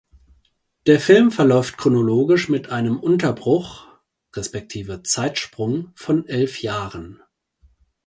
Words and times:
Der 0.87 0.99
Film 0.99 1.29
verläuft 1.29 1.77
chronologisch 1.77 2.49
mit 2.49 2.71
einem 2.71 2.99
Unterbruch, 2.99 3.85
respektive 4.35 5.03
Zeitsprung 5.03 5.91
von 5.93 6.25
elf 6.25 6.63
Jahren. 6.63 7.21